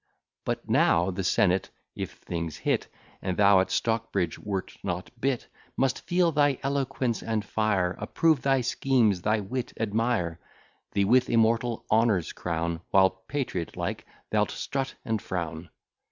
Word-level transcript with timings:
But 0.45 0.67
now 0.67 1.11
the 1.11 1.23
senate 1.23 1.69
(if 1.95 2.13
things 2.13 2.57
hit, 2.57 2.87
And 3.21 3.37
thou 3.37 3.59
at 3.59 3.69
Stockbridge 3.69 4.39
wert 4.39 4.75
not 4.81 5.11
bit) 5.19 5.45
Must 5.77 6.07
feel 6.07 6.31
thy 6.31 6.57
eloquence 6.63 7.21
and 7.21 7.45
fire, 7.45 7.95
Approve 7.99 8.41
thy 8.41 8.61
schemes, 8.61 9.21
thy 9.21 9.41
wit 9.41 9.73
admire, 9.79 10.39
Thee 10.93 11.05
with 11.05 11.29
immortal 11.29 11.85
honours 11.91 12.33
crown, 12.33 12.81
While, 12.89 13.11
patriot 13.11 13.77
like, 13.77 14.07
thou'lt 14.31 14.49
strut 14.49 14.95
and 15.05 15.21
frown. 15.21 15.69